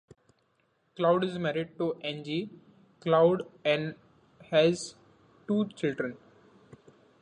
[0.95, 2.49] Cloud is married to Angie
[3.01, 3.93] Cloud and
[4.49, 4.95] has
[5.47, 6.17] two children.